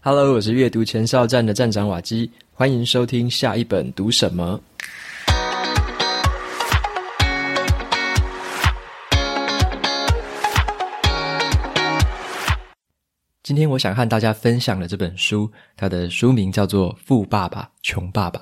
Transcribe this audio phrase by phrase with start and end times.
[0.00, 4.60] Hello，我是阅读前哨站的站长瓦基，欢迎收听下一本读什么。
[13.42, 18.38] 今天我想和大家分享的这本书，它的书名叫做《富爸爸穷爸爸》。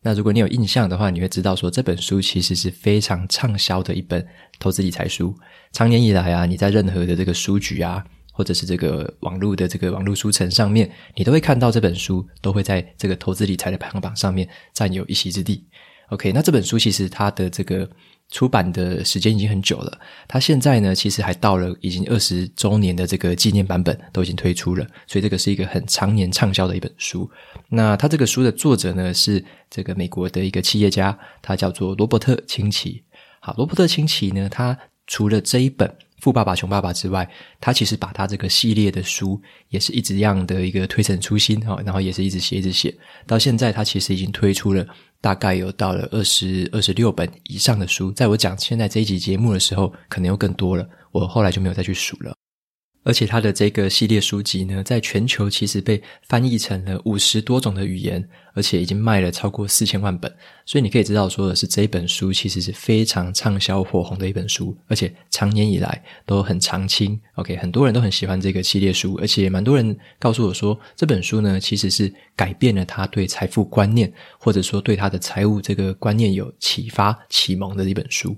[0.00, 4.24] 那如果你有印象的话，你会知道说这本书其实是非常畅销的一本
[4.60, 5.34] 投资理财书。
[5.72, 15.64] 长年以来啊，你在任何的这个书局啊，或者是这个网络的这个网络书城上面，你都会看到这本书，都会在这个投资理财的排行榜上面占有一席之地。
[16.08, 17.88] OK，那这本书其实它的这个。
[18.30, 27.30] 出版的时间已经很久了，它现在呢，其实还到了已经二十周年的这个纪念版本都已经推出了，所以这个是一个很常年畅销的一本书。
[27.68, 33.04] 那它这个书的作者呢，是这个美国的一个企业家，他叫做罗伯特清崎。
[33.40, 35.86] 好，罗伯特清崎呢，他除了这一本
[36.22, 37.28] 《富爸爸穷爸爸》之外，
[37.60, 39.38] 他其实把他这个系列的书
[39.70, 42.94] 也是一直样的一个推陈出新哈，然后也是一直写一直写，
[43.26, 44.86] 到现在他其实已经推出了。
[45.20, 50.88] 大概有到了二十二十六本以上的书，在我讲现在这一集节目的时候，可能又更多了。
[51.10, 52.34] 我后来就没有再去数了。
[53.04, 60.32] 而且他的这个系列书籍呢，在全球其实被翻译成了五十多种的语言，而且已经卖了超过四千万本。
[60.64, 67.20] 所以你可以知道，说的是这一本书其实是非常畅销火红的一本书，而且长年以来都很常青。
[67.34, 78.36] OK，很多人都很喜欢这个系列书，而且蛮多人告诉我说，这本书呢其实是改变了他对财富观念，或者说对他的财务这个观念有启发、启蒙的一本书。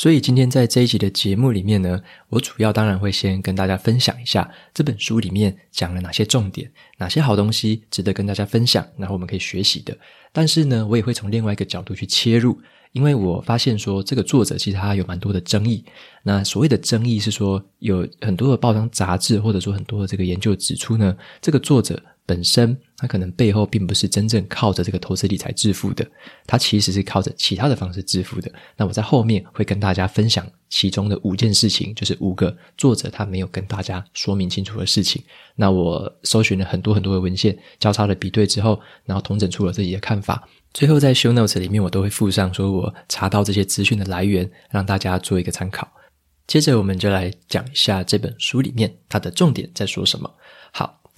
[0.00, 9.94] 所以今天在这一集的节目里面呢，我主要当然会先跟大家分享一下这本书里面讲了哪些重点，哪些好东西值得跟大家分享，然后我们可以学习的。
[10.32, 12.58] 但是呢，我也会从另外一个角度去切入，
[12.92, 15.84] 因为我发现说这个作者其实他有蛮多的争议。
[16.22, 22.02] 那所谓的争议是说，有很多的报章杂志或者说很多的这个研究指出呢，这个作者。
[22.30, 26.06] 本身，他可能背后并不是真正靠着这个投资理财致富的，
[26.46, 28.48] 他其实是靠着其他的方式致富的。
[28.76, 35.20] 那我在后面会跟大家分享其中的五件事情，就是五个作者他没有跟大家说明清楚的事情。
[35.56, 40.48] 那我搜寻了很多很多的文献，交叉的比对之后，然后统整出了自己的看法。
[40.72, 45.90] 最后在 show notes 里面，我都会附上说我查到这些资讯的来源，让大家做一个参考。
[46.46, 50.32] 接着，我们就来讲一下这本书里面它的重点在说什么。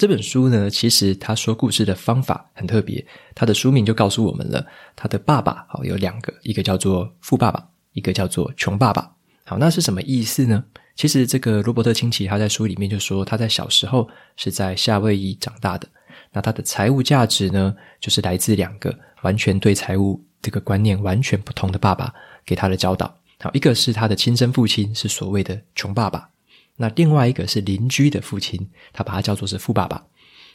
[0.03, 3.07] 这本书呢，其实他说故事的方法很特别。
[3.33, 9.09] 他的书名就告诉我们了，他的爸爸好有两个，一个叫做富爸爸，一个叫做穷爸爸。
[9.45, 10.61] 好，那是什么意思呢？
[10.93, 15.87] 其实这个罗伯特清崎他在书里面就说，他在小时候是在夏威夷长大的。
[16.33, 22.13] 那他的财务价值呢，就是来自两个完全对财务这个观念完全不同的爸爸
[22.45, 23.17] 给他的教导。
[23.39, 26.27] 好，一个是他的亲生父亲，是所谓的穷爸爸。
[26.77, 30.03] 那另外一个是邻居的父亲，他把他叫做是富爸爸。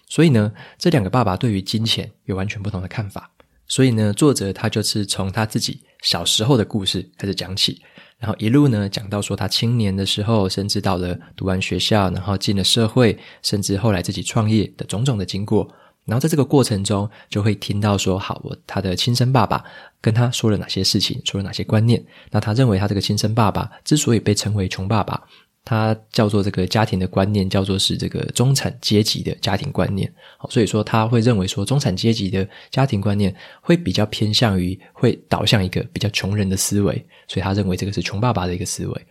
[0.08, 3.30] 所以呢，这两个爸爸对于金钱有完全不同的看法。
[3.66, 7.82] 所以呢，作者他就是从他自己小时候的故事开始讲起，
[8.18, 15.70] 然后一路呢讲到说他青年的时候，甚至到了读完学校，然后进了社会，甚至后来自己创业的种种的经过。
[16.06, 19.62] 然后在这个过程中，就会听到说，好，我他的亲生爸爸
[20.00, 22.02] 跟他说了哪些事情，说了哪些观念。
[22.30, 25.22] 那他认为他这个亲生爸爸之所以被称为穷爸爸。
[25.68, 30.10] 他叫做这个家庭的观念，叫做是这个中产阶级的家庭观念。
[30.38, 36.94] 好，所以说他会认为说中产阶级的家庭观念会比较偏向于会导向一个比较穷人的思维，
[37.26, 39.06] 所以他认为这个是穷爸爸的一个思维。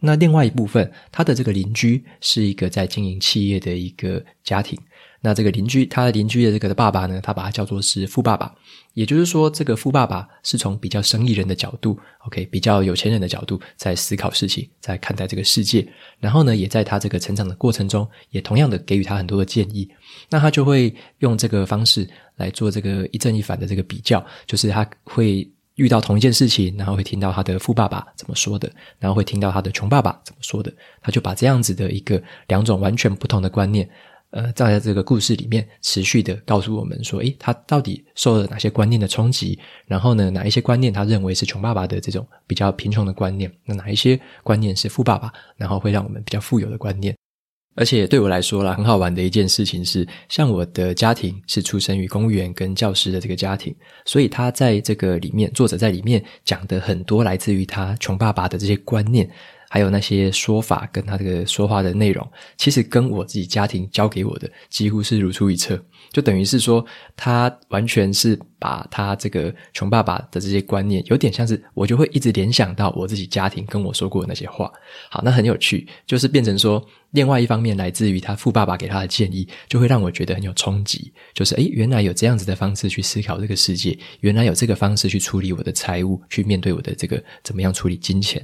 [0.00, 4.76] 那另外一部分，他的这个邻居是一个在经营企业的一个家庭。
[5.22, 8.54] 那这个邻居，他的邻居的这个的爸爸呢，他把他叫做是富爸爸，
[8.94, 15.86] 也就是说，这个富爸爸是从比较生意人的角度，OK，比较有钱人的角度在思考事情，在看待这个世界。
[16.18, 19.86] 然后呢，也在他这个成长的过程中，也同样的给予他很多的建议。
[20.30, 33.86] 那他就会用这个方式来做这个一正一反的这个比较，就是他会遇到同一件事情，然后会听到他的富爸爸怎么说的，然后会听到他的穷爸爸怎么说的，他就把这样子的一个两种完全不同的观念。
[34.30, 39.58] 呃，在这个故事里面，持续的告诉我们说，诶，他到底受了哪些观念的冲击？
[39.86, 43.52] 然后呢，哪一些观念他认为是穷爸爸的这种比较贫穷的观念？
[43.64, 47.12] 那哪一些观念是富爸爸，然后会让我们比较富有的观念？
[47.74, 59.28] 而且对我来说啦，很好玩的一件事情是，像我的家庭是出生于公务员跟教师的这个家庭，所以他在这个里面，作者在里面讲的很多来自于他穷爸爸的这些观念。
[59.72, 65.80] 还有那些说法跟他这个说话的内容，其实跟我自己家庭教给我的几乎是如出一辙。
[66.10, 66.84] 就等于是说，
[67.14, 74.72] 他完全是把他这个穷爸爸的这些观念，有点像是我就会一直联想到我自己家庭跟我说过的那些话。
[75.08, 81.12] 好，那很有趣，就是变成说，另外一方面来自于他富爸爸给他的建议，就会让我觉得很有冲击。
[81.32, 88.42] 就是诶，原来有这样子的方式去思考这个世界，原来有这个方式去处理我的财务，去面对我的这个怎么样处理金钱。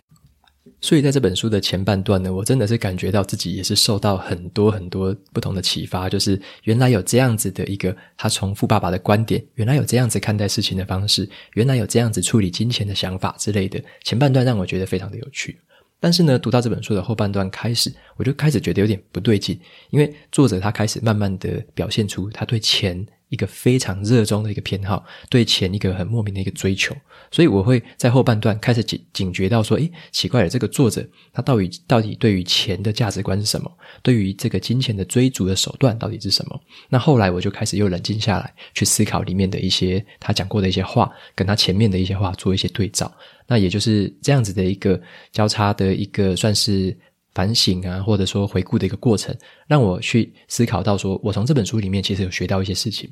[0.80, 13.82] 所以在这本书的前半段呢，我真的是感觉到自己也是受到很多很多不同的启发，就是原来有这样子的一个他从富爸爸的观点，原来有这样子看待事情的方式，原来有这样子处理金钱的想法之类的。
[14.04, 15.58] 前半段让我觉得非常的有趣，
[15.98, 19.58] 但是呢，读到这本书的后半段开始，我就开始觉得有点不对劲，
[19.90, 23.04] 因为作者他开始慢慢的表现出他对钱。
[23.28, 26.94] 一个非常热衷的一个偏好，对钱一个很莫名的一个追求，
[27.30, 33.70] 所以我会在后半段开始警警觉到说，诶，奇怪了，这个作者他到底到底对于钱的价值观是什么？
[34.02, 36.60] 对于这个金钱的追逐的手段到底是什么？
[36.88, 43.12] 那后来我就开始又冷静下来，去思考里面的一些他讲过的一些话，跟他前面的一些话做一些对照。
[43.48, 45.00] 那也就是这样子的一个
[45.32, 46.96] 交叉的一个算是。
[47.36, 49.36] 反省啊，或者说回顾的一个过程，
[49.66, 53.10] 让我去思考到说，我从这本书里面其实有学到一些事情，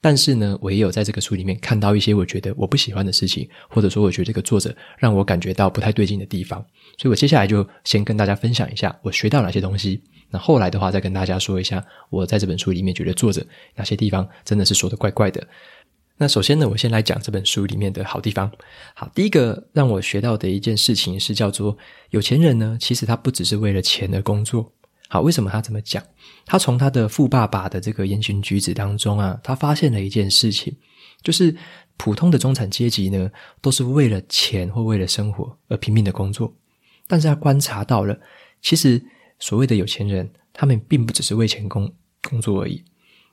[0.00, 6.58] 但是呢，我也有在这个书里面看到一些我觉得我不喜欢的事情，或者说我觉得这个作者让我感觉到不太对劲的地方，
[6.96, 10.00] 所以我接下来就先跟大家分享一下我学到哪些东西，
[10.30, 15.46] 那后来的话再跟大家说一下我在这本书里面觉得作者哪些地方真的是说的怪怪的。
[16.18, 18.50] 那首先呢，我先来讲这本书里面的好地方。
[18.94, 21.76] 好，第一个让我学到的一件事情是叫做
[22.10, 24.72] 有钱人呢，其实他不只是为了钱而工作。
[25.08, 26.02] 好，为什么他这么讲？
[26.46, 30.74] 他从他的富爸爸的这个言行举止当中啊，他发现了一件事情，
[31.22, 31.54] 就是
[31.98, 33.30] 普通的中产阶级呢，
[33.60, 36.52] 都是为了钱或为了生活而拼命的工作。
[37.06, 38.18] 但是他观察到了，
[38.62, 39.00] 其实
[39.38, 41.92] 所谓的有钱人，他们并不只是为钱工
[42.22, 42.82] 工作而已，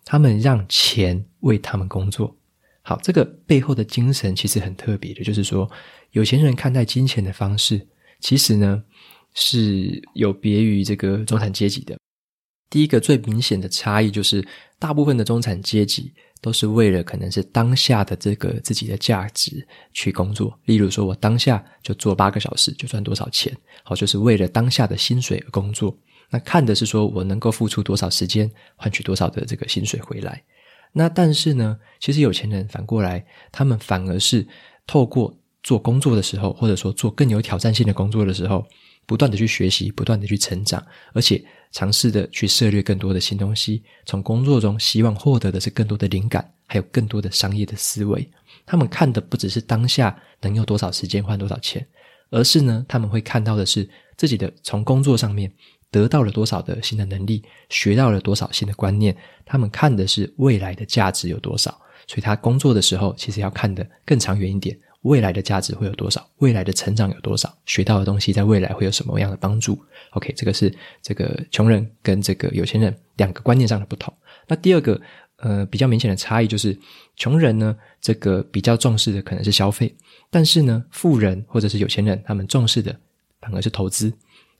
[0.03, 2.35] 他们让钱为他们工作。
[2.85, 5.69] 好，这个背后的精神其实很特别的，就是说，
[6.11, 7.87] 有钱人看待金钱的方式，
[8.19, 8.83] 其实呢
[9.33, 11.97] 是有别于这个中产阶级的。
[12.69, 14.45] 第一个最明显的差异就是，
[14.79, 20.59] 大部分的中产阶级都是为了可能是当下的这个自己的价值去工作。
[20.65, 25.97] 例如说，我当下就做八个小时就赚多少钱，好，就是为了当下的薪水而工作。
[26.29, 30.43] 那看的是说我能够付出多少时间，换取多少的这个薪水回来。
[30.93, 34.47] 那但是呢，其实有钱人反过来，他们反而是
[34.87, 38.65] 透过做工作的时候，或者说做更有挑战性的工作的时候，
[39.05, 43.83] 不断的去学习，不断的去成长，而且尝试的去涉猎更多的新东西。
[44.05, 48.29] 从工作中希望获得的是更多的灵感，还有更多的商业的思维。
[48.65, 51.85] 他们看的不只是当下能用多少时间换多少钱，
[52.29, 55.51] 而是呢，他们会看到的是自己的从工作上面。
[55.93, 61.69] 得到了多少的新的能力，学到了多少新的观念，他们看的是未来的价值有多少，
[62.07, 69.79] 所以他工作的时候其实要看得更长远一点，未来的价值会有多少，未来的成长有多少，学到的东西在未来会有什么样的帮助
[70.13, 70.73] ？OK，这个是
[71.03, 74.11] 这个穷人跟这个有钱人两个观念上的不同。
[74.47, 74.99] 那第二个
[75.37, 76.75] 呃比较明显的差异就是，
[77.15, 79.95] 穷人呢这个比较重视的可能是消费，
[80.31, 82.95] 但是呢富人或者是有钱人他们重视的
[83.39, 84.11] 反而是投资。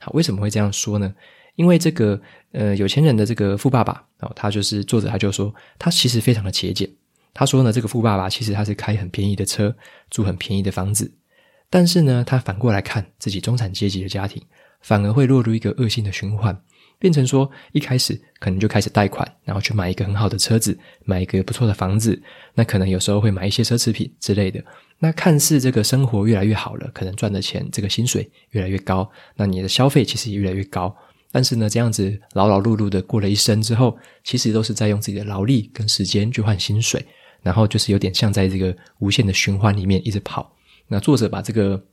[0.03, 1.13] 好，为什么会这样说呢？
[1.55, 2.19] 因为这个
[2.51, 6.89] 呃，有钱人的这个富爸爸哦，他就是作者，他就说他其实非常的节俭。
[7.33, 9.73] 他说呢，这个富爸爸其实他是开很便宜的车，
[10.09, 11.13] 住很便宜的房子，
[11.69, 14.43] 但是呢，他反过来看自己中产阶级的家庭，
[14.81, 16.61] 反而会落入一个恶性的循环。
[17.03, 22.17] 变成说，一开始可能就开始贷款，然后去买一个很好的车子，买一个不错的房子。
[22.53, 24.63] 那可能有时候会买一些奢侈品之类的。
[24.99, 30.95] 那看似这个生活越来越好了，可能赚的钱这个薪水越来越高，那你的消费其实也越来越高。
[31.29, 37.05] 但是呢，这样子劳劳碌碌的过了一生之后，其实都是在用自己的劳力跟时间去换薪水，
[37.41, 40.55] 然后就是有点像在这个无限的循环里面一直跑。
[40.87, 41.83] 那作者把这个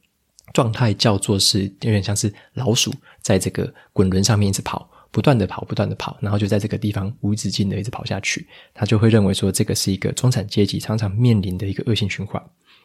[0.52, 4.88] 状态叫做是有点像是老鼠在这个滚轮上面一直跑。
[5.12, 12.40] 不断的跑，不断的跑，然后就在这个地方无止境的一直跑下去，他就会认为说这个是一个中产阶级常常面临的一个恶性循环。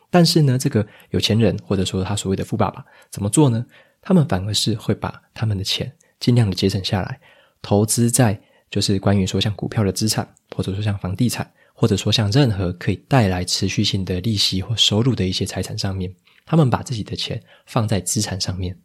[0.10, 3.64] 但是呢，这个有钱人或者说他所谓的富爸爸怎么做呢？
[4.02, 7.20] 他们反而是会把他们的钱尽量的节省下来，
[7.62, 8.40] 投资在
[8.72, 16.12] 就是关于说像股票的资产，或者说像房地产，或者说像任何可以带来持续性的利息或收入的一些财产上面。
[16.46, 18.76] 他们把自己的钱放在资产上面，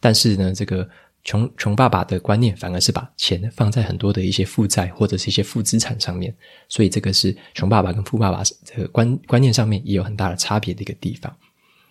[0.00, 0.86] 但是呢，这个。
[1.22, 6.34] 穷穷爸爸的观念反而是把钱放在很多的一些负债或者是一些负资产上面，
[6.68, 11.34] 所以这个是穷爸爸跟富爸爸这个观观念上面也有很大的差别的一个地方。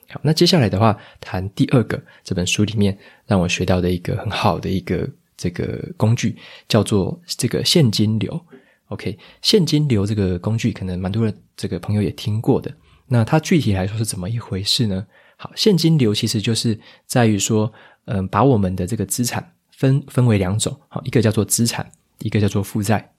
[0.09, 5.07] 好，那接下来的话，谈第二个这本书里面让我学到的一个很好的一个
[5.37, 6.35] 这个工具，
[6.67, 8.39] 叫做这个现金流。
[8.87, 12.73] OK，现金流这个工具可能蛮多人这个朋友也听过的。
[13.05, 15.05] 那它具体来说是怎么一回事呢？
[15.37, 17.71] 好，现金流其实就是在于说，
[18.05, 21.89] 嗯、把我们的这个资产分分为两种，好，一个叫做资产，
[22.19, 23.13] 一个叫做负债。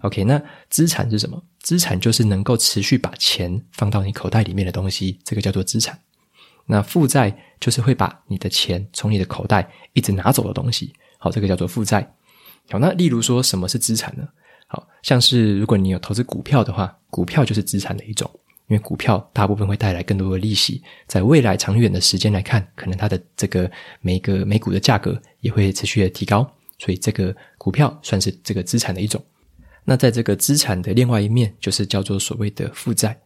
[0.00, 1.42] OK，那资产是什么？
[1.60, 5.98] 资产就是能够持续把钱放到你口袋里面的东西，这个叫做资产。
[6.66, 12.14] 那负债就是会把你的钱从你的口袋一直拿走的东西，好，这个叫做负债。
[12.68, 14.26] 好，那例如说什么是资产呢？
[14.66, 18.28] 好，像是如果你有投资股票的话，股票就是资产的一种，
[18.68, 23.70] 因为股票大部分会带来更多的利息，在未来长远的时间来看，可能它的这个
[24.00, 29.24] 每个每股的价格也会持续的提高，所以这个股票算是这个资产的一种。
[29.84, 33.16] 那在这个资产的另外一面，就是叫做所谓的负债。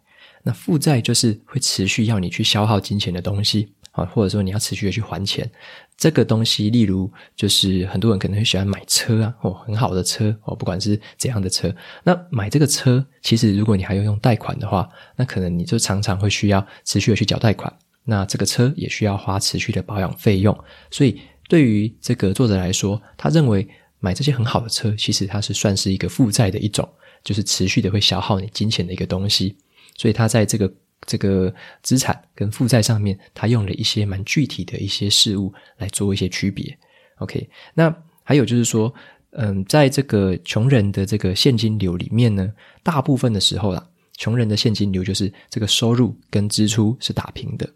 [0.42, 5.50] 那负债就是会持续要你去消耗金钱的东西啊，或者说你要持续的去还钱。
[5.96, 11.74] 这个东西，例如就是很多人可能会喜欢买车啊，哦，很好的车哦，不管是怎样的车。
[12.04, 17.72] 那买这个车，其实如果你还要用贷款的话，那可能你就常常会需要持续的去缴贷款。
[18.04, 20.58] 那这个车也需要花持续的保养费用。
[20.90, 23.68] 所以对于这个作者来说，他认为。
[24.02, 26.88] 买这些很好的车，其实它是算是一个负债的一种，
[27.22, 29.58] 就是持续的会消耗你金钱的一个东西。
[29.94, 30.72] 所以他在这个
[31.06, 31.52] 这个
[31.82, 36.76] 资产跟负债上面，他用了一些蛮具体的一些事物来做一些区别。
[37.18, 38.92] OK，那还有就是说，
[39.32, 42.52] 嗯，在这个穷人的这个现金流里面呢，
[42.82, 47.68] 大部分的时候啦，穷人的现金流就是这个收入跟支出是打平的。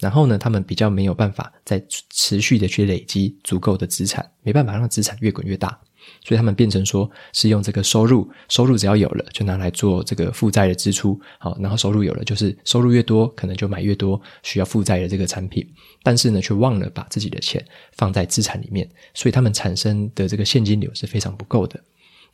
[0.00, 5.76] 然后呢，他们比较没有办法再持续的去累积足够的资产，没办法让资产越滚越大，
[6.24, 15.66] 所以他们变成说是用这个收入，收入只要有了就拿来做这个负债的支出，好，然后收入有了就是收入越多，可能就买越多需要负债的这个产品，
[16.02, 21.80] 但是呢，却忘了把自己的钱放在资产里面，所以他们产生的这个现金流是非常不够的。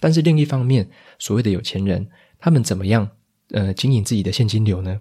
[0.01, 0.89] 但是另一方面，
[1.19, 2.07] 所谓的有钱人，
[2.39, 3.09] 他们怎么样
[3.51, 5.01] 呃经营自己的现金流呢？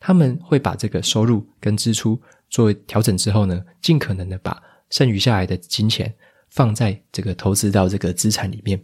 [0.00, 6.12] 他们会把这个收入跟支出做调整之后呢，尽可能的把剩余下来的金钱
[6.52, 8.78] 放在这个投资到这个资产里面，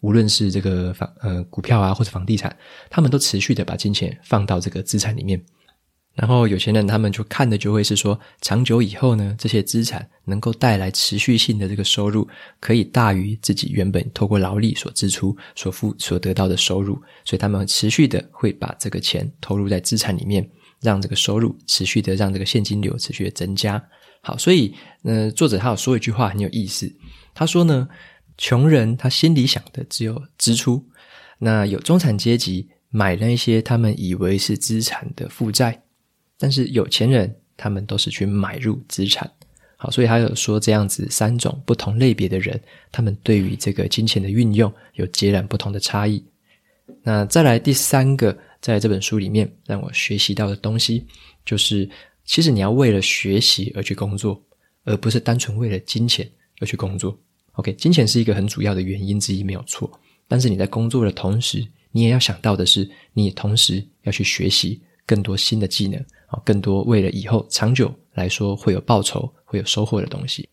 [0.00, 2.56] 无论是这个房呃股票啊或者房地产，
[2.88, 5.44] 他们都持续的把金钱放到这个资产里面。
[6.14, 12.26] 然后有钱人他们就看的就会是说，长久以后呢，这些资产能够带来持续性的这个收入，
[12.60, 16.94] 可以大于自己原本透过劳力所支出所付所得到的收入，
[17.24, 20.48] 所以他们持续的会把这个钱投入在资产里面。
[20.80, 23.84] 让这个收入持续的让这个现金流持续的增加。
[24.20, 26.92] 好，所以呃，作者他有说一句话很有意思。
[27.34, 27.88] 他说呢，
[28.36, 30.84] 穷人他心里想的只有支出，
[31.38, 35.80] 那有中产阶级买了一些他们以为是资产的负债，
[36.38, 39.30] 但是有钱人他们都是去买入资产。
[39.76, 42.60] 好，所以他有说这样子三种不同类别的人，
[42.90, 46.22] 他们对于这个金钱的运用有截然不同的差异。
[47.02, 48.36] 那再来第三个。
[48.60, 51.06] 在这本书里面，让我学习到的东西，
[51.44, 51.88] 就是
[52.28, 54.40] 其实你要为了学习而去工作，
[54.84, 56.30] 而不是单纯为了金钱
[56.60, 57.18] 而去工作。
[57.52, 59.90] OK，金钱是一个很主要的原因之一，没有错。
[60.28, 70.46] 但是你在工作的同时，你也要想到的是，你同时要去学习更多新的技能，啊，更多为了以后长久来说会有报酬、会有收获的东西。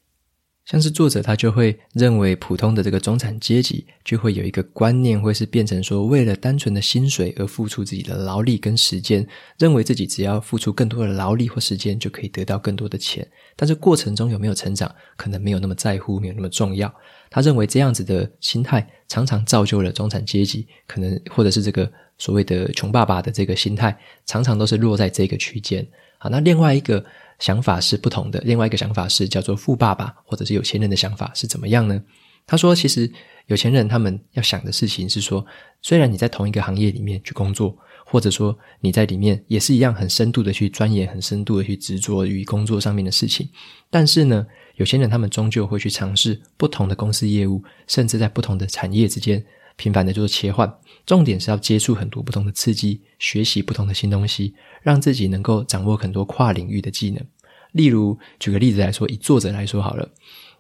[0.66, 9.26] 像是作者他就会认为，普通的这个中产阶级就会有一个观念，会是变成说，为了单纯的薪水而付出自己的劳力跟时间，
[9.60, 13.28] 认为自己只要付出更多的劳力或时间就可以得到更多的钱。
[13.56, 16.92] 但是过程中有没有成长，可能没有那么在乎，没有那么重要。
[17.30, 23.96] 他认为这样子的心态常常造就了中产阶级，可能或者是这个所谓的穷爸爸的这个心态，
[24.26, 25.88] 常常都是落在这个区间。
[26.18, 27.06] 好，那另外一个。
[27.40, 28.42] 想法是不同的。
[28.46, 32.02] 另外一个想法是叫做富爸爸，或者是有钱人的想法是怎么样呢？
[32.48, 33.12] 他说，其实
[33.48, 35.44] 有钱人他们要想的事情是说，
[35.82, 37.76] 虽然你在同一个行业里面去工作，
[38.06, 43.50] 或者说你在里面也是一样很深度的去钻研，很深度的去执着于工作上面的事情，
[43.90, 49.44] 但是呢，有钱人他们终究会去尝试不同的公司业务，甚至在不同的产业之间
[49.76, 50.72] 频繁的做切换。
[51.06, 54.56] 重点是要接触很多不同的刺激，学习不同的新东西。
[54.82, 57.26] 让自己能够掌握很多跨领域的技能，
[57.72, 60.08] 例如举个例子来说，以作者来说好了，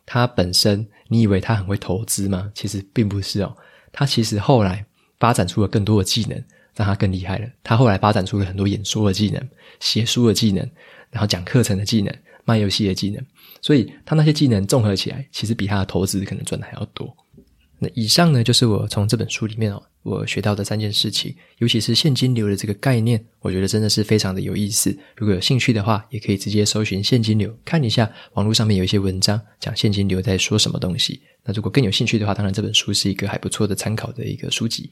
[0.03, 2.51] 他本身你以为他很会投资吗？
[2.55, 3.55] 其实并不是哦，
[3.91, 4.83] 他其实后来
[5.19, 6.43] 发展出了更多的技能，
[6.75, 7.47] 让他更厉害了。
[7.63, 9.47] 他后来发展出了很多演说的技能、
[9.79, 10.67] 写书的技能，
[11.11, 12.11] 然后讲课程的技能、
[12.45, 13.23] 卖游戏的技能，
[13.61, 17.15] 所以他那些技能综合起来，其实比他的投资可能赚的还要多。
[17.79, 24.97] 那以上呢，就是我从这本书里面哦，我学到的三件事情，尤其是现金流的这个概念，我觉得真的是非常的有意思。
[25.15, 31.21] 如果有兴趣的话，也可以直接搜寻现金流，看一下网络上面有一些文章讲现金流在说什么东西。
[31.43, 34.89] 那如果更有兴趣的话，当然这本书是一个还不错的参考的一个书籍。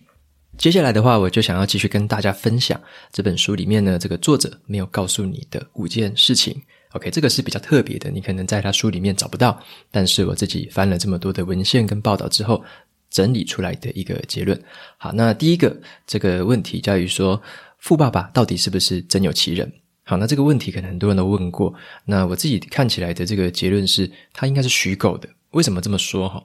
[0.58, 2.80] 接下来的话，我就想要继续跟大家分享
[3.12, 6.62] 这本书里面呢，这个作者没有告诉你的五件事情。
[6.94, 9.60] OK，这个是比较特别的，你可能在他书里面找不到，
[9.92, 12.64] 但是我自己翻了这么多的文献跟报道之后，
[13.10, 14.60] 整理出来的一个结论。
[14.98, 17.42] 好，那第一个这个问题在于说，
[17.80, 19.72] 富爸爸到底是不是真有其人？
[20.04, 21.74] 好，那这个问题可能很多人都问过，
[22.06, 25.30] 那我自己看起来的这个结论是，他应该是虚构的。
[25.52, 26.28] 为什么这么说？
[26.28, 26.44] 哈，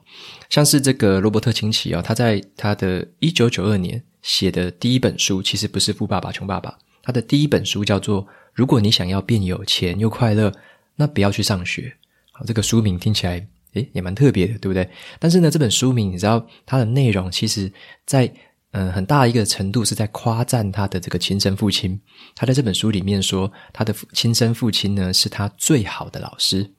[0.49, 6.69] 像是这个罗伯特清崎啊，他在他的一九九二年写的第一本书，其实不是《富爸爸穷爸爸》，
[7.09, 8.27] 他的第一本书叫做。
[8.53, 10.53] 如果你想要变有钱又快乐，
[10.95, 11.91] 那不要去上学。
[12.31, 14.87] 好，这个书名听起来诶也蛮特别的，对不对？
[15.17, 17.71] 但是呢，这本书名你知道它的内容，其实
[18.05, 18.31] 在
[18.71, 21.99] 嗯、很大一个程度是在夸赞他的这个亲生父亲。
[22.35, 26.69] 他在这本书里面说，他的亲生父亲呢是他最好的老师。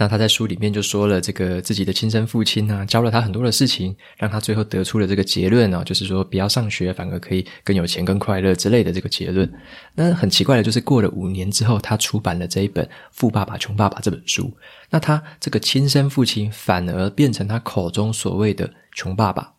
[0.00, 9.52] 那他在书里面就说了，这个自己的亲生父亲啊，教了他很多的事情，让他最后得出了这个结论啊，就是说不要上学，反而可以更有钱、更快乐之类的这个结论。
[9.96, 14.52] 那很奇怪的就是，过了五年之后，他出版了这一本《富爸爸穷爸爸》这本书，
[14.88, 19.52] 那他这个亲生父亲反而变成他口中所谓的穷爸爸。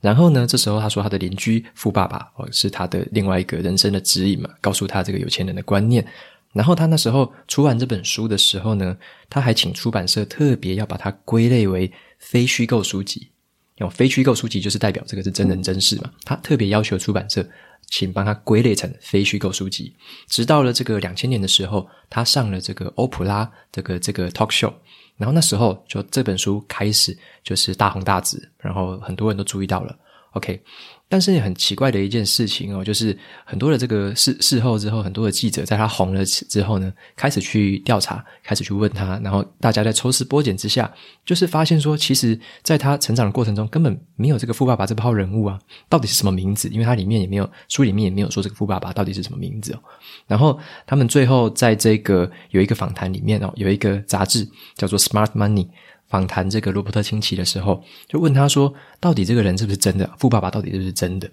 [0.00, 6.04] 然后呢，这时候他说他的邻居富爸爸哦，是他的另外一个人生的指引嘛，告诉他这个有钱人的观念。
[6.52, 8.96] 然后他那时候出完这本书的时候呢，
[9.30, 13.28] 他还请出版社特别要把它归类为非虚构书籍。
[13.76, 16.10] 用非虚构书籍就是代表这个是真人真事嘛。
[16.24, 17.44] 他特别要求出版社，
[17.88, 19.94] 请帮他归类成非虚构书籍。
[20.28, 24.72] 直到了这个两千年的时候，他上了这个欧普拉这个这个 talk show，
[25.16, 29.98] 然后那时候就这本书开始就是大红大紫，然后很多人都注意到了。
[30.32, 30.62] OK。
[31.08, 40.90] 但是很奇怪的一件事情哦，就是很多的这个事事后之后，很多的记者在他红了之后呢，开始去调查，开始去问他，然后大家在抽丝剥茧之下，
[41.22, 46.66] 就是发现说，其实在他成长的过程中，根本没有这个富爸爸这号人物啊，到底是什么名字？
[46.70, 49.78] 因为他里面也没有书里面也没有说这个富爸爸到底是什么名字哦。
[50.26, 55.66] 然后他们最后在这个有一个访谈里面哦，有一个杂志叫做《Smart Money》。
[56.12, 60.08] 访谈这个罗伯特清崎的时候，就问他说：“到底这个人是不是真的？
[60.18, 61.30] 富爸爸到底是不是真的？”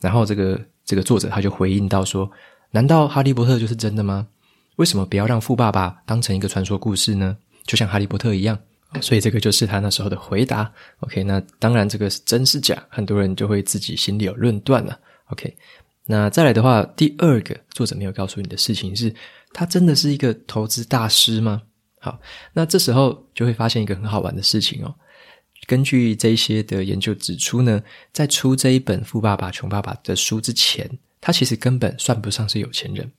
[0.00, 2.30] 然后这个这个作者他就回应到说
[2.70, 4.28] ：“难道哈利波特就是真的吗？
[4.76, 7.36] 为什么不要让富爸爸当成一个传说故事呢？
[7.64, 8.56] 就像哈利波特一样。”
[9.02, 10.72] 所以这个就是他那时候的回答。
[11.00, 14.96] OK，那当然这个是真是假，很多人就会自己心里有论断了。
[15.26, 15.52] OK，
[16.06, 19.12] 那再来的话，第二个作者没有告诉你的事情是，
[19.52, 21.62] 他真的是一个投资大师吗？
[22.02, 22.18] 好，
[22.54, 24.94] 那这时候就会发现一个很好玩的事情哦。
[25.66, 33.12] 根据这些的研究指出呢，在出这一本《富爸爸穷爸爸》的书之前，他其实根本算不上是有钱人。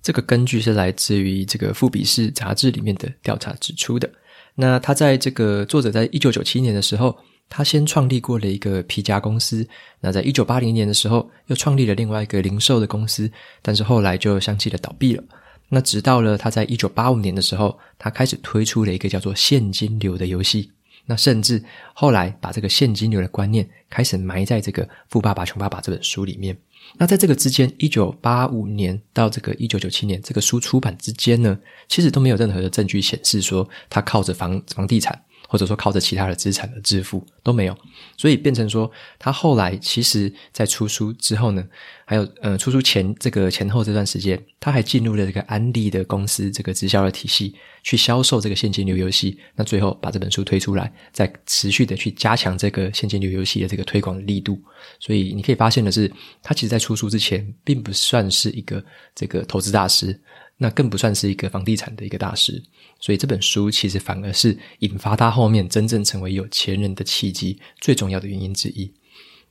[0.00, 4.08] 这个根据是来自于这个《富比士》杂志里面的调查指出的。
[4.54, 9.66] 那他在这个作者在一九九七年的时候，他先创立过了一个皮夹公司。
[10.00, 13.28] 那在一九八零年的时候，又创立了另外一个零售的公司，
[13.60, 15.24] 但是后来就相继的倒闭了。
[15.70, 20.72] 那直到了他在一九八五年的时候，他开始推出了一个叫做现金流的游戏。
[21.06, 26.56] 那甚至后来把这个现金流的观念开始埋在这个《富爸爸穷爸爸》这本书里面。
[26.98, 35.22] 那在这个之间，一九八五年到这个一九九七年这个书出版之间呢，其实都没有任何的证据显示说他靠着房房地产。
[35.50, 37.76] 或者说靠着其他的资产的支付都没有，
[38.18, 41.66] 所以变成说他后来其实，在出书之后呢，
[42.04, 49.38] 还有呃出书前这个前后这段时间，他还进入了这个安利的公司这个直销的体系，去销售这个现金流游戏。
[49.54, 54.60] 那最后把这本书推出来，再持续的去加强这个现金流游戏的这个推广的力度。
[55.00, 58.84] 所以你可以发现的是，他其实在出书之前，并不算是一个
[59.14, 60.20] 这个投资大师。
[60.60, 62.62] 那更不算是一个房地产的一个大师，
[63.00, 68.92] 所以这本书其实反而是引发他后面真正成为有钱人的契机最重要的原因之一。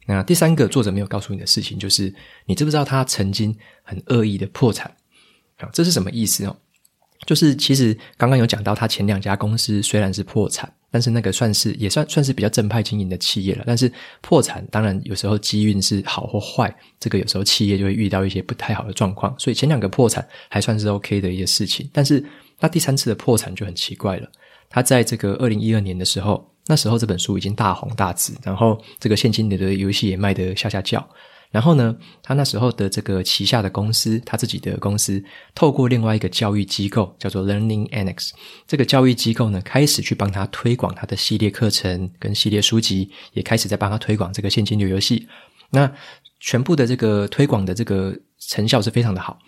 [0.06, 2.13] 那第三个作者没有告诉你的事情，就是
[2.46, 4.96] 你知不知道他曾经很恶意的破产？
[5.58, 6.56] 啊，这是什么意思哦？
[7.26, 10.72] 就是其实刚刚有讲到，他前两家公司虽然是破产。
[10.98, 13.64] 但是那个算是也算算是比较正派经营的企业了。
[13.68, 19.32] 但是破产当然有时候机运是好或坏，这个有时候企业就会遇到一些不太好的状况。
[19.38, 21.88] 所以前两个破产还算是 OK 的一些事情。
[21.94, 22.26] 但是
[22.60, 24.28] 那第三次的破产就很奇怪了。
[24.72, 31.08] 他在这个二零一二年的时候，那时候这本书已经大红大紫，然后这个现金流的游戏也卖得下下叫。
[31.50, 35.24] 然后呢，他那时候的这个旗下的公司，他自己的公司，
[35.56, 38.32] 透过另外一个教育机构叫做 Learning Annex，
[38.68, 45.28] 这个教育机构呢，开始去帮他推广他的系列课程跟系列书籍，也开始在帮他推广这个现金流游戏。
[45.70, 45.92] 那
[46.40, 49.40] 全部的这个推广的这个成效是非常的好，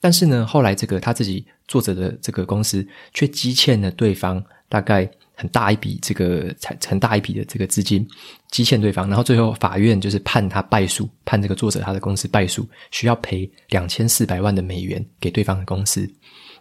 [0.00, 5.10] 但是呢，后来这个他自己作者的这个公司却积欠了对方大概。
[5.38, 6.52] 很大一笔这个
[6.84, 8.04] 很大一笔的这个资金
[8.50, 16.10] 积欠对方，然后最后法院就是判他败诉，判这个作者他的公司败诉，需要赔两千四百万的美元给对方的公司。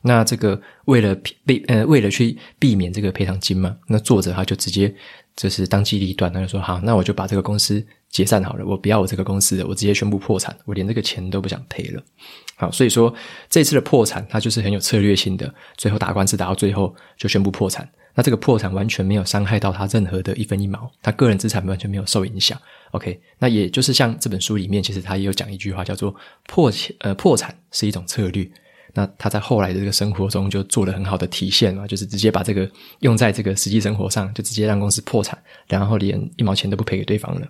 [0.03, 4.93] 那这个为了避呃为了去避免这个赔偿金嘛，那作者他就直接
[5.35, 12.03] 就是当机立断，他就说好，那我就把这个公司解散好了，我不要我这个公司了，我直接宣布破产，我连这个钱都不想赔了。
[12.55, 13.11] 好，所以说
[13.49, 17.89] 这次的破产，他就是很有策略性的，最后打官司打到最后就宣布破产。
[18.17, 22.59] 那这个破产完全没有伤害到他任何的一分一毛，他个人资产完全没有受影响。
[22.89, 26.15] OK，那也就是像这本书里面，其实他也有讲一句话，叫做
[26.49, 28.49] “破呃破产是一种策略”。
[28.91, 32.67] 那他在后来的这个生活中就做了很好的体现嘛，就是直接把这个
[33.01, 37.47] 用在这个实际生活上，就直接让公司破产，然后连一毛钱都不赔给对方了。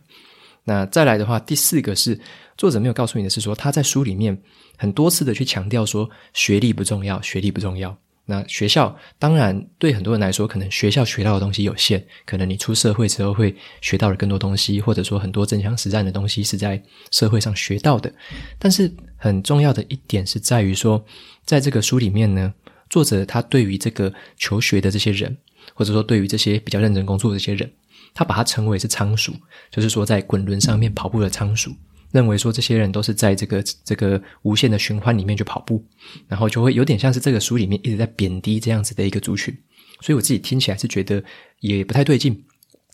[0.66, 2.20] 那再来的话，第四个是
[2.58, 4.38] 作者没有告诉你的是说，他在书里面
[4.76, 7.98] 很多次的去强调说，学历不重要，学历不重要。
[8.30, 18.13] 那学校当然对很多人来说，可能学校学到的东西有限，可能你出社会之后会学到了更多东西，或者说很多真枪实战的东西是在社会上学到的。
[18.60, 21.04] 但是很重要的一点是在于说，
[21.46, 22.54] 在这个书里面呢，
[22.90, 25.38] 作者他对于这个求学的这些人，
[25.74, 27.72] 或者说对于这些比较认真工作的这些人，
[28.13, 29.34] 他把它称为是仓鼠，
[29.72, 31.72] 就是说在滚轮上面跑步的仓鼠。
[32.12, 35.84] 认为说这些人都是在这个这个无限的循环里面去跑步，
[36.28, 39.56] 然后就会有点像是这个书里面一直在贬低这样子的一个族群，
[40.02, 41.24] 所以我自己听起来是觉得
[41.60, 42.43] 也不太对劲，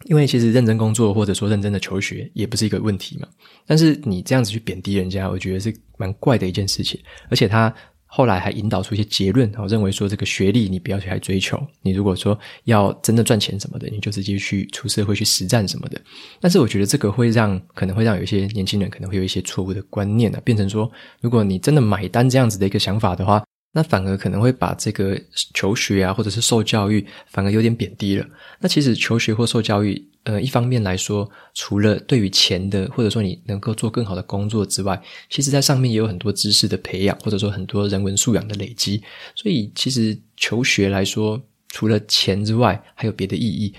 [0.05, 3.27] 因为其实认真工作或者说认真的求学也不是一个问题嘛，
[3.65, 6.99] 但是你这样子去贬低人家，我觉得是蛮怪的一件事情，
[7.29, 7.73] 而且他。
[8.15, 15.99] 后来还引导出一些结论，我认为说这个学历你不要去来追求，你如果说要真的赚钱什么的，你就直接去出社会去实战什么的。
[16.39, 20.87] 但是我觉得这个会让可能会让有一些年轻人可能会有一些错误的观念啊，变成说
[21.21, 23.43] 如果你真的买单这样子的一个想法的话，
[23.73, 25.19] 那反而可能会把这个
[25.53, 28.25] 求学啊或者是受教育反而有点贬低了。
[28.59, 30.01] 那其实求学或受教育。
[30.25, 34.97] 呃，一方面来说，除了对于钱的，或者说你能够做更好的工作之外，
[35.29, 39.03] 其实在上面也有很多知识的培养，或者说很多人文素养的累积。
[39.35, 43.73] 所以，其实求学来说，除了钱之外，还有别的意义。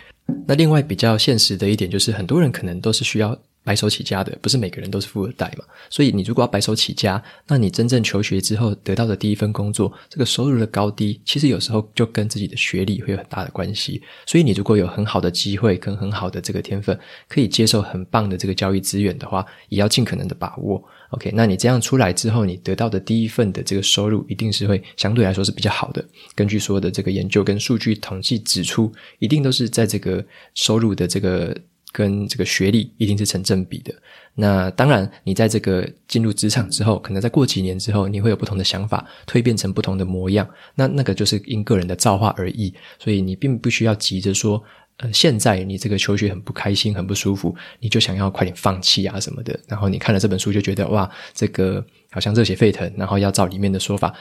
[0.47, 3.35] 那另外比较现实的一点就是，很多人可能都是需要。
[3.65, 14.03] 白手起家的，不是每个人都是富二代嘛，所以你如果要白手起家，那你真正求学之后得到的第一份工作，这个收入的高低，其实有时候就跟自己的学历会有很大的关系。
[14.27, 16.97] 所以你如果有很好的机会跟很好的这个天分，
[17.27, 20.85] 可以接受很棒的这个教育资源的话，也要尽可能的把握。
[21.11, 26.05] OK，那你这样出来之后，你得到的第一份的这个收入，一定是会相对来说是比较好的。
[26.35, 30.23] 根据所有的这个研究跟数据统计指出，一定都是在这个
[30.55, 31.57] 收入的这个。
[31.95, 33.95] 跟这个学历一定是成正比的。
[34.35, 40.45] 那当然，你在这个进入职场之后，可能再过几年之后，你会有不同的想法，蜕变成不同的模样。
[40.75, 42.75] 那那个就是因个人的造化而异。
[42.99, 44.61] 所以你并不需要急着说，
[44.97, 49.57] 呃，现在你这个求学很不开心、很不舒服，你就想要快点放弃啊什么的。
[49.69, 54.13] 然后你看了这本书，就觉得哇，这个好像热血沸腾，然后要照里面的说法。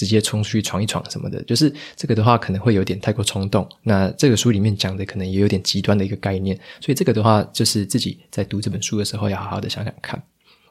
[0.00, 3.68] 直接冲出去闯一闯什么的，就是这个的话可能会有点太过冲动。
[3.82, 10.22] 那这个书里面讲的可能也有点极端的一个概念，所以这个的话就是自己在读这本书的时候要好好的想想看。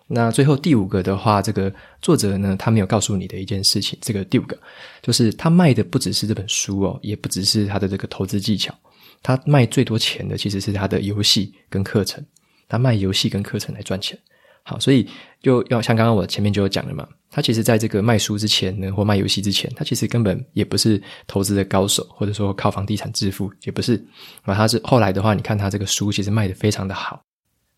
[0.07, 4.57] 那最后第五个的话，这个作者呢，他没有告诉你的一件事情，这个第五个
[5.03, 8.73] 就是他卖的不只是这本书哦，也不只是他的这个投资技巧，
[9.21, 12.25] 他卖最多钱的其实是他的游戏跟课程，
[12.67, 14.17] 他卖游戏跟课程来赚钱。
[14.63, 15.07] 好，所以
[15.43, 23.95] 就要像刚刚我前面就有讲了嘛，他其实在这个卖书之前呢，或卖游戏之前，他其实根本也不是投资的高手，或者说靠房地产致富，也不是。
[24.41, 27.21] 啊，他是后来的话，你看他这个书其实卖得非常的好，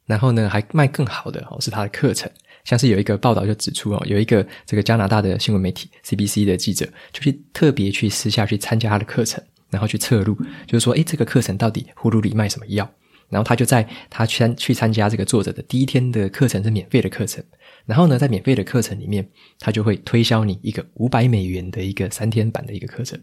[0.05, 2.31] 然后呢，还卖更好的哦，是他的课程。
[2.63, 10.37] 像是有一个报道就指出哦，有一个这个加拿大的新闻媒体 CBC 的记者，就去特别去私下去参加他的课程，然后去测录，
[10.67, 12.89] 就是说，诶，这个课程到底葫芦里卖什么药？
[13.29, 17.43] 然后他就在他去参去参加这个作者的第一天的课程是免费的课程，
[17.86, 19.28] 然后呢，在免费的课程里面，
[19.60, 23.20] 他就会推销你一个五百美元的一个三天版的一个课程。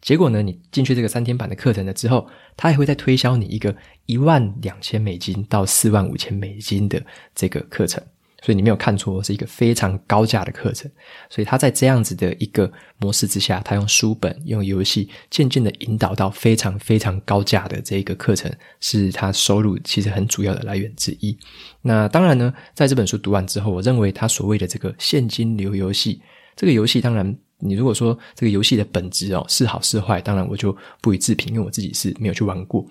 [0.00, 3.74] 结果呢，你进去这个三天版的课程了之后，他还会再推销你一个
[4.06, 7.02] 一万两千美金到四万五千美金的
[7.34, 8.02] 这个课程。
[8.44, 10.90] 所以你没有看错，是一个非常高价的课程。
[11.30, 21.34] 所以他在这样子的一个模式之下，他用书本、用游戏，渐渐的引导到非常非常高价的这一个课程，是他收入其实很主要的来源之一。
[21.80, 26.20] 那当然呢，在这本书读完之后，我认为他所谓的这个现金流游戏，
[26.54, 32.86] 这个游戏当然，你如果说这个游戏的本质哦是好是坏，当然我就不予置评，因为我自己是没有去玩过。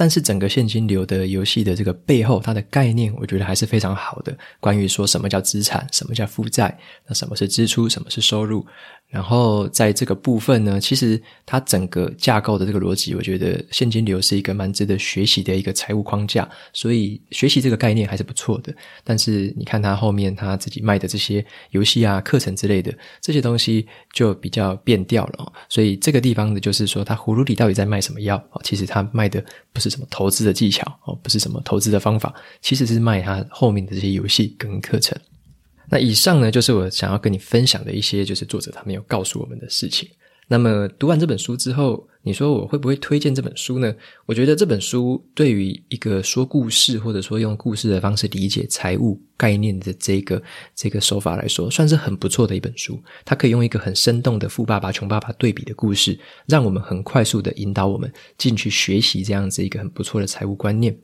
[0.00, 4.34] 但是整个现金流的游戏的这个背后，它的概念，我觉得还是非常好的。
[4.58, 6.74] 关于说什么叫资产，什么叫负债，
[7.06, 8.66] 那什么是支出，什么是收入。
[9.10, 18.72] 然后在这个部分呢，其实它整个架构的这个逻辑，我觉得现金流是一个蛮值得学习的一个财务框架，所以学习这个概念还是不错的。
[19.02, 25.52] 但是你看它后面他自己卖的这些游戏啊、课程之类的这些东西，就比较变调了。
[25.68, 28.40] 所以这个地方的就是说，他葫芦里到底在卖什么药？
[28.62, 35.18] 其实他卖的不是什么投资的技巧哦，不是什么投资的方法，其实是卖他后面的这些游戏跟课程。
[35.90, 40.08] 那以上呢，就是我想要跟你分享的一些，就是作者他没有告诉我们的事情。
[40.46, 43.94] 那么读完这本书之后，你说我会不会推荐这本书呢？
[44.26, 50.42] 我觉得这本书对于一个说故事，或者说用故事的方式理解财务概念的这个
[50.74, 53.00] 这个手法来说，算是很不错的一本书。
[53.24, 60.96] 它可以用一个很生动的富爸爸穷爸爸对比的故事，让我们很快速的引导我们进去学习这样子一个很不错的财务观念，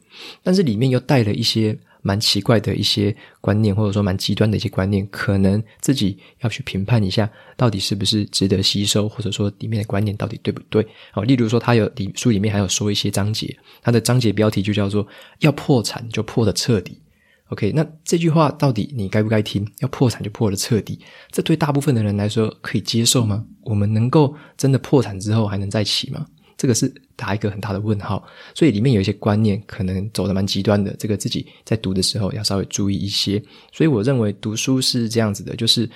[0.42, 1.76] 但是里面又带了一些。
[2.06, 10.86] 蛮奇怪的一些观念，或者说蛮极端的一些观念，可能自己要去评判一下，到底是不是值得吸收，或者说里面的观念到底对不对？
[11.10, 15.04] 好，例如说，他有里书里面还有说一些章节，他的章节标题就叫做
[15.40, 17.02] “要破产就破得彻底”。
[17.50, 19.66] OK，那这句话到底你该不该听？
[19.80, 20.98] 要破产就破得彻底，
[21.30, 23.44] 这对大部分的人来说可以接受吗？
[23.62, 26.26] 我们能够真的破产之后还能再起吗？
[26.56, 28.22] 这个是打一个很大的问号，
[28.54, 33.42] 所以里面有一些观念可能走得蛮极端的，这个自己在读的时候要稍微注意一些。
[33.72, 35.90] 所以我认为读书是这样子的，就是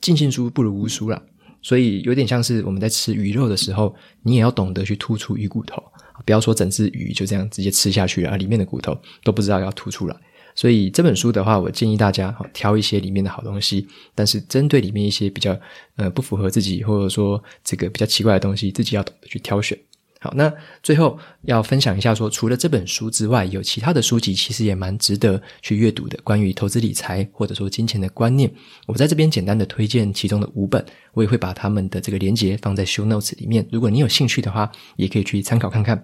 [0.00, 1.22] 尽信书不如无书啦。
[1.60, 5.80] 所以有点像是我们在吃鱼肉的时候，你也要懂得去吐出鱼骨头，
[6.26, 10.16] 不要说整只鱼就这样直接吃下去了，里面的骨头都不知道要吐出来。
[10.54, 15.58] 所以这本书的话，我建议大家挑一些里面的好东西，但是针对里面一些比较
[15.96, 19.78] 呃不符合自己或者说这个比较奇怪的东西，自己要懂得去挑选。
[20.22, 20.54] 好，那
[20.84, 28.48] 最后要分享一下说，除了这本书之外，有其他的书籍其实也蛮值得去阅读的，关于投资理财或者说金钱的观念。
[28.86, 33.66] 我在这边简单的推荐其中的五本，我也会把他们的这个连接放在 show notes 里面。
[33.72, 36.00] 如果你有兴趣的话，也可以去参考看看。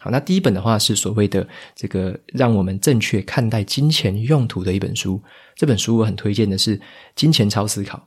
[0.00, 5.22] 好，那第一本的话是所谓的这个让我们正确看待金钱用途的一本书。
[5.54, 6.76] 这本书我很推荐的是
[7.14, 7.98] 《金钱超思考》。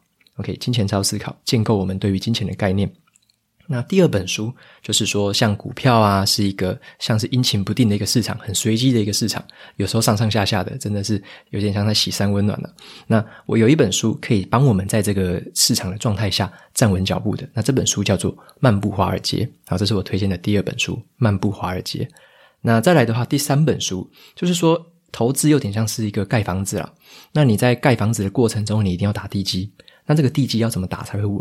[0.42, 2.92] OK，《金钱超思考》建构我们对于金钱的概念。
[3.68, 9.44] 那第二本书就是说，像股票啊，是一个像是阴晴不定的一个市场，很随机的一个市场，
[9.78, 11.22] 有时候上上下下的，真的是
[11.52, 12.74] 有点像在洗三温暖了。
[13.08, 22.00] 那我有一本书可以帮我们在这个市场的状态下站稳脚步的，那这本书叫做《漫步华尔街》，好，这是我推荐的第二本书《漫步华尔街》。
[22.62, 26.94] 那再来的话，第三本书就是说，投资有点像是一个盖房子了。
[27.32, 29.72] 那你在盖房子的过程中，你一定要打地基，
[30.06, 31.40] 那这个地基要怎么打才会稳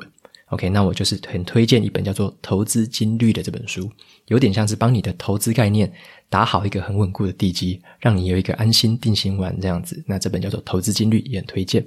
[0.52, 3.90] ？OK，那我就是很推荐一本叫做《投资金律》的这本书，
[4.26, 5.90] 有点像是帮你的投资概念
[6.28, 10.04] 打好一个很稳固的地基，让你有一个安心定心丸这样子。
[10.06, 11.82] 那这本叫做《投资金律》，也很推荐。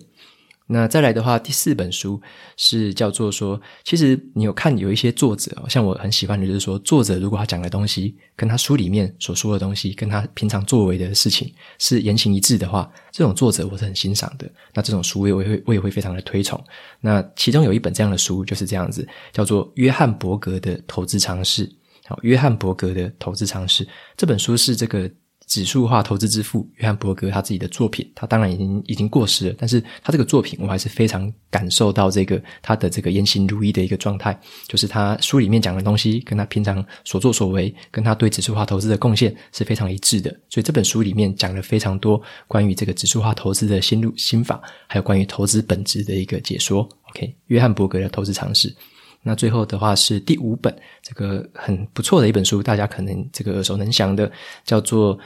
[0.68, 2.20] 那再来的话，第四本书
[2.58, 14.52] 是叫做说，其实你有看有一些作者，像我很喜欢的就是说，作者如果他讲的东西跟他书里面所说的东西，跟他平常作为的事情是言行一致的话，这种作者我是很欣赏的。
[14.74, 16.60] 那这种书我也会我也会非常的推崇。
[17.00, 21.72] 那其中有一本这样的书就是这样子，叫做约翰伯格的投资常识。
[22.08, 25.10] 好，约翰伯格的投资常识这本书是这个。
[25.48, 40.32] 指数化投资之父约翰伯格他自己的作品，他当然已经已经过时了，但是他这个作品我还是非常感受到这个他的这个言行如一的一个状态，就是他书里面讲的东西跟他平常所作所为，跟他对指数化投资的贡献是非常一致的。
[40.50, 46.88] 所以这本书里面讲了非常多关于这个指数化投资的心路心法，还有关于投资本质的一个解说。
[47.12, 48.76] OK，约翰伯格的投资常识。
[49.28, 54.32] 那最后的话是第五本，这个很不错的一本书，大家可能这个耳熟能详的，
[54.64, 55.18] 叫做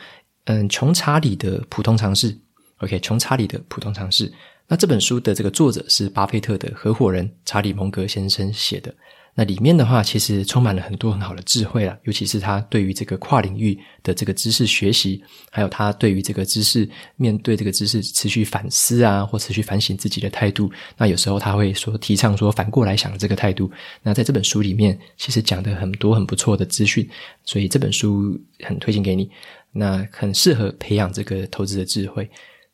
[0.46, 2.34] 嗯，穷查理的普通常识。
[2.78, 4.32] OK，穷查理的普通常识。
[4.68, 8.94] 那这本书的这个作者是巴菲特的合伙人查理蒙格先生写的。
[9.36, 20.70] 那里面的话，其实充满了很多很好的智慧啦，尤其是他对于这个跨领域的这个知识学习，还有他对于这个知识面对这个知识持续反思啊，或持续反省自己的态度。
[20.98, 23.72] 那有时候他会说提倡说反过来想的这个态度。
[24.04, 27.08] 那在这本书里面，其实讲的很多很不错的资讯，
[27.46, 29.30] 所以这本书很推荐给你。
[29.72, 32.30] 那很适合培养这个投资的智慧。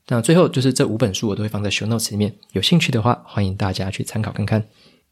[0.08, 4.64] 那最后就是这五本书，我都会放在 show notes 里面，有兴趣的话，欢迎大家去参考看看。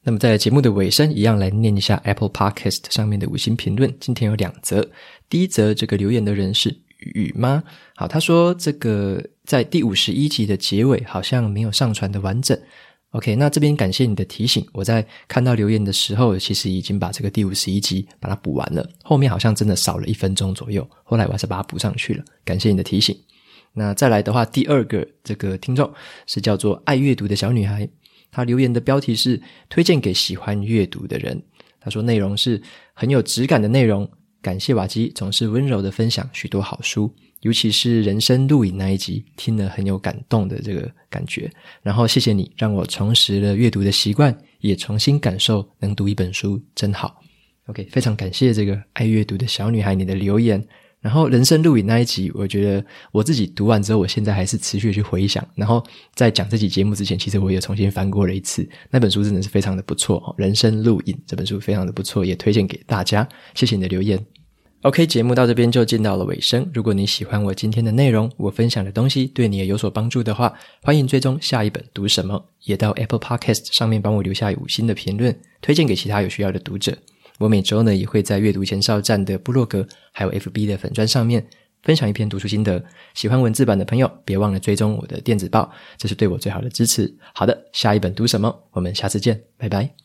[0.05, 3.93] 那么在节目的尾声，一样来念一下 Apple Podcast 上面的五星评论。
[4.01, 4.85] 今天有两则，
[5.29, 7.63] 第一则这个留言的人是雨妈，
[7.95, 12.59] 好，他说这个在第五十一集的结尾好像没有上传的完整。
[13.11, 23.17] OK，那这边感谢你的提醒，我在看到留言的时候，其实已经把这个第五十一集把它补完了，后面好像真的少了一分钟左右，后来我还是把它补上去了，感谢你的提醒。
[23.71, 25.89] 那再来的话，第二个这个听众
[26.27, 27.87] 是叫做爱阅读的小女孩，
[28.33, 31.41] 他留言的标题是推荐给喜欢阅读的人。
[31.79, 32.61] 他说内容是
[32.93, 34.09] 很有质感的内容，
[34.41, 41.51] 感谢瓦基总是温柔的分享许多好书，尤其是人生录影那一集，听了很有感动的这个感觉。
[41.81, 47.21] 然后谢谢你让我重拾了阅读的习惯，也重新感受能读一本书真好。
[47.67, 50.65] OK，非常感谢这个爱阅读的小女孩你的留言。
[51.03, 55.45] 然后人生录影那一集，我觉得我自己读完之后，我现在还是持续去回想。
[55.53, 55.85] 然后
[56.15, 58.67] 在讲这期节目之前，其实我也重新翻过了一次。
[58.89, 63.27] 那本书真的是非常的不错，《人生录影》这本书非常的不错，也推荐给大家。
[63.53, 64.17] 谢谢你的留言。
[64.83, 66.69] OK，节目到这边就进到了尾声。
[66.73, 76.97] 如果你喜欢我今天的内容，我分享的东西对你也有所帮助的话，欢迎追踪下一本读什么，也到 Apple Podcast 上面帮我留下五星的评论，推荐给其他有需要的读者。
[77.39, 81.45] 我每周呢也会在阅读前哨站的部落格，还有 FB 的粉砖上面
[81.81, 82.83] 分享一篇读书心得。
[83.13, 87.13] 喜欢文字版的朋友，别忘了追踪我的电子报，这是对我最好的支持。
[87.33, 88.63] 好的，下一本读什么？
[88.71, 90.02] 我们下次见，拜拜。